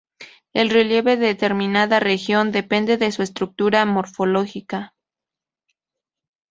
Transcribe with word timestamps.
El 0.53 0.71
relieve 0.71 1.15
de 1.15 1.27
determinada 1.27 1.99
región 1.99 2.51
depende 2.51 2.97
de 2.97 3.11
su 3.11 3.21
estructura 3.21 3.85
morfológica. 3.85 4.95